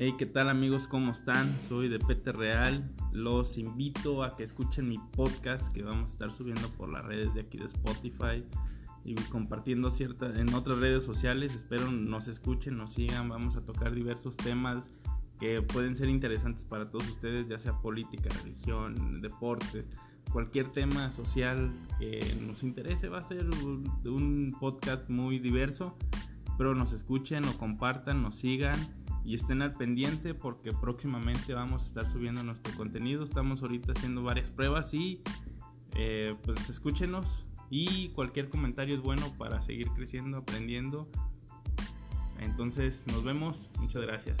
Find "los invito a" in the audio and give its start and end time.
3.10-4.36